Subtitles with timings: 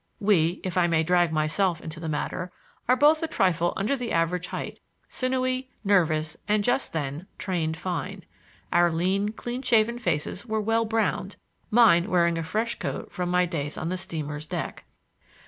[0.19, 4.79] We—if I may drag myself into the matter—are both a trifle under the average height,
[5.07, 8.25] sinewy, nervous, and, just then, trained fine.
[8.73, 11.35] Our lean, clean shaven faces were well browned
[11.69, 14.85] —mine wearing a fresh coat from my days on the steamer's deck.